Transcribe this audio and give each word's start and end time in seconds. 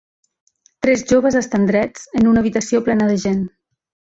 Tres 0.85 1.03
joves 1.11 1.37
estan 1.43 1.67
drets 1.73 2.09
en 2.21 2.27
una 2.33 2.43
habitació 2.45 2.83
plena 2.89 3.11
de 3.13 3.21
gent 3.27 3.49